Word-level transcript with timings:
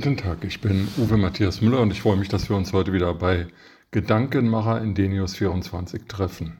Guten 0.00 0.16
Tag, 0.16 0.44
ich 0.44 0.60
bin 0.60 0.86
Uwe 0.96 1.16
Matthias 1.16 1.60
Müller 1.60 1.80
und 1.80 1.90
ich 1.90 2.02
freue 2.02 2.16
mich, 2.16 2.28
dass 2.28 2.48
wir 2.48 2.56
uns 2.56 2.72
heute 2.72 2.92
wieder 2.92 3.12
bei 3.14 3.48
Gedankenmacher 3.90 4.80
in 4.80 4.94
Denius 4.94 5.34
24 5.34 6.04
treffen. 6.06 6.58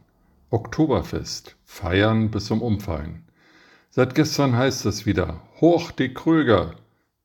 Oktoberfest, 0.51 1.55
feiern 1.65 2.33
bis 2.33 2.47
zum 2.47 2.61
Umfallen. 2.61 3.23
Seit 3.91 4.17
gestern 4.17 4.57
heißt 4.57 4.87
es 4.87 5.07
wieder, 5.07 5.41
hoch 5.61 5.93
die 5.93 6.13
Krüger. 6.13 6.75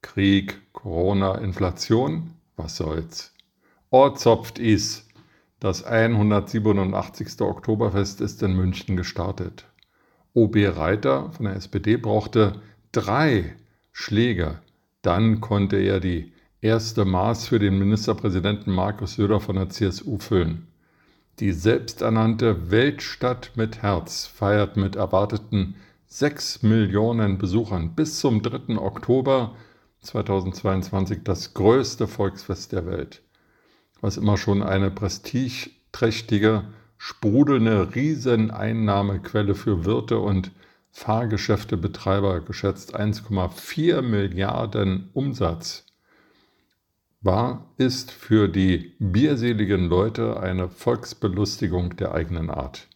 Krieg, 0.03 0.61
Corona, 0.71 1.39
Inflation, 1.39 2.35
was 2.57 2.75
soll's. 2.75 3.33
Ortzopft 3.89 4.59
is. 4.59 5.07
Das 5.59 5.83
187. 5.83 7.41
Oktoberfest 7.41 8.21
ist 8.21 8.43
in 8.43 8.55
München 8.55 8.97
gestartet. 8.97 9.65
OB 10.35 10.57
Reiter 10.57 11.31
von 11.31 11.45
der 11.45 11.55
SPD 11.55 11.97
brauchte 11.97 12.61
drei 12.91 13.55
Schläger 13.91 14.61
dann 15.03 15.41
konnte 15.41 15.77
er 15.77 15.99
die 15.99 16.33
erste 16.61 17.05
Maß 17.05 17.47
für 17.47 17.59
den 17.59 17.77
Ministerpräsidenten 17.77 18.71
Markus 18.71 19.15
Söder 19.15 19.39
von 19.39 19.57
der 19.57 19.69
CSU 19.69 20.17
füllen. 20.17 20.67
Die 21.39 21.51
selbsternannte 21.51 22.71
Weltstadt 22.71 23.51
mit 23.55 23.81
Herz 23.81 24.25
feiert 24.25 24.77
mit 24.77 24.95
erwarteten 24.95 25.75
6 26.07 26.63
Millionen 26.63 27.37
Besuchern 27.37 27.95
bis 27.95 28.19
zum 28.19 28.41
3. 28.41 28.77
Oktober 28.77 29.55
2022 30.01 31.19
das 31.23 31.53
größte 31.53 32.07
Volksfest 32.07 32.71
der 32.71 32.85
Welt, 32.85 33.23
was 33.99 34.17
immer 34.17 34.37
schon 34.37 34.63
eine 34.63 34.89
prestigeträchtige, 34.89 36.63
sprudelnde 36.97 37.93
Rieseneinnahmequelle 37.93 39.55
für 39.55 39.85
Wirte 39.85 40.19
und 40.19 40.51
Fahrgeschäftebetreiber 40.93 42.41
geschätzt 42.41 42.95
1,4 42.95 44.01
Milliarden 44.03 45.09
Umsatz 45.13 45.85
war, 47.19 47.73
ist 47.77 48.11
für 48.11 48.47
die 48.47 48.95
bierseligen 48.99 49.89
Leute 49.89 50.39
eine 50.39 50.69
Volksbelustigung 50.69 51.95
der 51.97 52.13
eigenen 52.13 52.49
Art. 52.49 52.87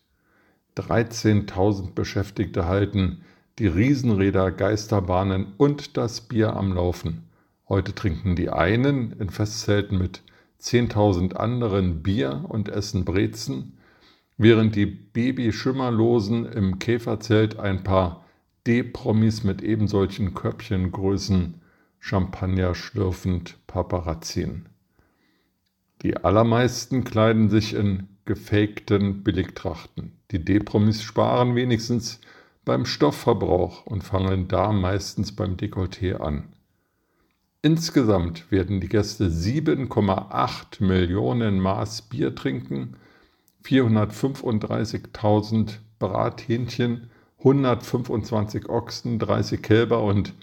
13.000 0.78 1.94
Beschäftigte 1.94 2.68
halten 2.68 3.24
die 3.58 3.68
Riesenräder, 3.68 4.52
Geisterbahnen 4.52 5.54
und 5.58 5.98
das 5.98 6.22
Bier 6.22 6.56
am 6.56 6.74
Laufen. 6.74 7.24
Heute 7.68 7.96
trinken 7.96 8.36
die 8.36 8.50
einen 8.50 9.14
in 9.14 9.32
Festzelten 9.32 9.98
mit 9.98 10.22
10.000 10.62 11.34
anderen 11.34 12.04
Bier 12.04 12.46
und 12.48 12.70
essen 12.70 13.06
Brezen 13.06 13.77
während 14.38 14.76
die 14.76 14.86
Babyschimmerlosen 14.86 16.46
im 16.46 16.80
Käferzelt 16.80 17.60
ein 17.60 17.84
paar 17.84 18.26
D-Promis 18.66 19.44
mit 19.44 19.62
ebensolchen 19.64 20.34
Körbchengrößen 20.34 21.62
Champagner 22.00 22.76
schlürfend 22.76 23.58
paparazzien. 23.66 24.70
Die 26.04 26.18
allermeisten 26.18 27.04
kleiden 27.04 27.50
sich 27.50 27.74
in 27.74 28.08
gefakten 28.26 29.24
Billigtrachten. 29.24 30.12
Die 30.32 30.44
D-Promis 30.44 31.02
sparen 31.02 31.56
wenigstens 31.56 32.20
beim 32.66 32.86
Stoffverbrauch 32.86 33.86
und 33.86 34.04
fangen 34.04 34.48
da 34.48 34.72
meistens 34.72 35.36
beim 35.36 35.56
Dekolleté 35.56 36.18
an. 36.18 36.50
Insgesamt 37.62 38.52
werden 38.52 38.82
die 38.82 38.90
Gäste 38.90 39.28
7,8 39.28 40.84
Millionen 40.84 41.60
Maß 41.60 42.04
Bier 42.04 42.36
trinken 42.36 42.98
435.000 43.68 45.80
Brathähnchen, 46.00 47.10
125 47.40 48.70
Ochsen, 48.70 49.20
30 49.20 49.62
Kälber 49.62 50.02
und 50.04 50.34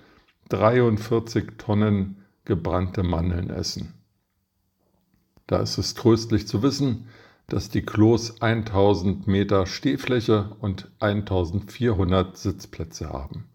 43 0.51 1.57
Tonnen 1.59 2.23
gebrannte 2.45 3.03
Mandeln 3.03 3.51
essen. 3.51 3.95
Da 5.47 5.61
ist 5.61 5.79
es 5.79 5.95
tröstlich 5.95 6.47
zu 6.47 6.63
wissen, 6.63 7.09
dass 7.47 7.71
die 7.71 7.83
Klos 7.83 8.41
1000 8.41 9.27
Meter 9.27 9.67
Stehfläche 9.67 10.57
und 10.61 10.91
1400 11.01 12.37
Sitzplätze 12.37 13.11
haben. 13.11 13.49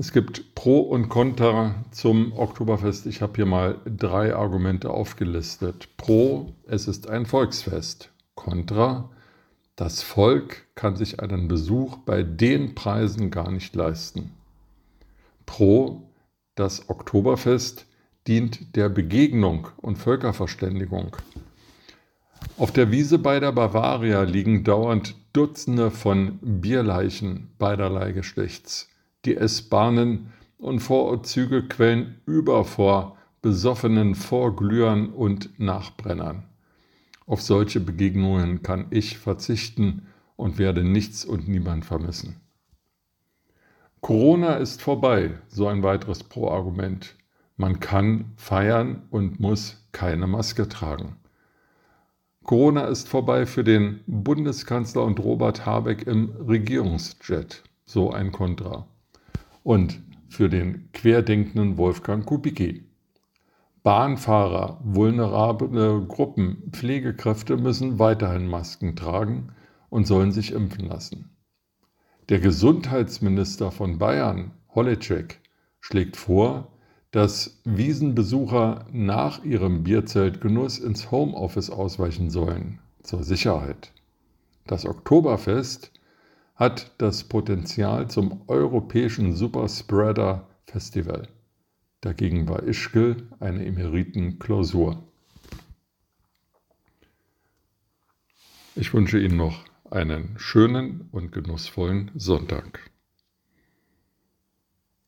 Es 0.00 0.12
gibt 0.12 0.54
Pro 0.54 0.78
und 0.78 1.08
Contra 1.08 1.74
zum 1.90 2.32
Oktoberfest. 2.32 3.06
Ich 3.06 3.20
habe 3.20 3.32
hier 3.34 3.46
mal 3.46 3.80
drei 3.84 4.32
Argumente 4.32 4.90
aufgelistet. 4.90 5.88
Pro, 5.96 6.54
es 6.68 6.86
ist 6.86 7.08
ein 7.08 7.26
Volksfest. 7.26 8.12
Contra, 8.36 9.10
das 9.74 10.02
Volk 10.02 10.68
kann 10.76 10.94
sich 10.94 11.18
einen 11.18 11.48
Besuch 11.48 11.96
bei 11.96 12.22
den 12.22 12.76
Preisen 12.76 13.32
gar 13.32 13.50
nicht 13.50 13.74
leisten. 13.74 14.30
Pro, 15.46 16.08
das 16.54 16.88
Oktoberfest 16.88 17.84
dient 18.28 18.76
der 18.76 18.90
Begegnung 18.90 19.66
und 19.78 19.98
Völkerverständigung. 19.98 21.16
Auf 22.56 22.70
der 22.70 22.92
Wiese 22.92 23.18
bei 23.18 23.40
der 23.40 23.50
Bavaria 23.50 24.22
liegen 24.22 24.62
dauernd 24.62 25.16
Dutzende 25.32 25.90
von 25.90 26.38
Bierleichen 26.40 27.50
beiderlei 27.58 28.12
Geschlechts. 28.12 28.88
Die 29.24 29.36
S-Bahnen 29.36 30.32
und 30.58 30.78
Vorortzüge 30.78 31.66
quellen 31.66 32.20
über 32.24 32.64
vor 32.64 33.16
besoffenen 33.42 34.14
Vorglühern 34.14 35.10
und 35.10 35.58
Nachbrennern. 35.58 36.44
Auf 37.26 37.42
solche 37.42 37.80
Begegnungen 37.80 38.62
kann 38.62 38.86
ich 38.90 39.18
verzichten 39.18 40.06
und 40.36 40.58
werde 40.58 40.84
nichts 40.84 41.24
und 41.24 41.48
niemand 41.48 41.84
vermissen. 41.84 42.40
Corona 44.00 44.54
ist 44.54 44.82
vorbei, 44.82 45.38
so 45.48 45.66
ein 45.66 45.82
weiteres 45.82 46.22
Pro-Argument. 46.22 47.16
Man 47.56 47.80
kann 47.80 48.32
feiern 48.36 49.02
und 49.10 49.40
muss 49.40 49.88
keine 49.90 50.28
Maske 50.28 50.68
tragen. 50.68 51.16
Corona 52.44 52.84
ist 52.84 53.08
vorbei 53.08 53.46
für 53.46 53.64
den 53.64 54.00
Bundeskanzler 54.06 55.02
und 55.02 55.18
Robert 55.18 55.66
Habeck 55.66 56.06
im 56.06 56.30
Regierungsjet, 56.46 57.64
so 57.84 58.12
ein 58.12 58.30
Kontra 58.30 58.86
und 59.62 60.00
für 60.28 60.48
den 60.48 60.90
querdenkenden 60.92 61.76
Wolfgang 61.76 62.24
Kubicki. 62.24 62.84
Bahnfahrer, 63.82 64.80
vulnerable 64.84 66.04
Gruppen, 66.06 66.62
Pflegekräfte 66.72 67.56
müssen 67.56 67.98
weiterhin 67.98 68.46
Masken 68.46 68.96
tragen 68.96 69.52
und 69.88 70.06
sollen 70.06 70.32
sich 70.32 70.52
impfen 70.52 70.86
lassen. 70.86 71.30
Der 72.28 72.40
Gesundheitsminister 72.40 73.70
von 73.70 73.98
Bayern, 73.98 74.50
Holleczek, 74.74 75.40
schlägt 75.80 76.16
vor, 76.16 76.68
dass 77.10 77.62
Wiesenbesucher 77.64 78.84
nach 78.92 79.42
ihrem 79.44 79.82
Bierzeltgenuss 79.82 80.78
ins 80.78 81.10
Homeoffice 81.10 81.70
ausweichen 81.70 82.28
sollen, 82.28 82.80
zur 83.02 83.22
Sicherheit. 83.22 83.92
Das 84.66 84.84
Oktoberfest 84.84 85.90
hat 86.58 86.90
das 86.98 87.22
Potenzial 87.22 88.10
zum 88.10 88.42
europäischen 88.48 89.32
Superspreader 89.32 90.48
Festival. 90.66 91.28
Dagegen 92.00 92.48
war 92.48 92.64
Ischgl 92.64 93.28
eine 93.38 93.64
Emeritenklausur. 93.64 95.04
Ich 98.74 98.92
wünsche 98.92 99.20
Ihnen 99.20 99.36
noch 99.36 99.64
einen 99.88 100.34
schönen 100.36 101.08
und 101.12 101.30
genussvollen 101.30 102.10
Sonntag. 102.16 102.90